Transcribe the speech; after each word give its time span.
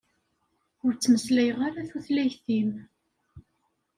Ur 0.85 0.91
ttmeslayeɣ 0.93 1.59
ara 1.67 1.89
tutlayt-im. 1.89 2.71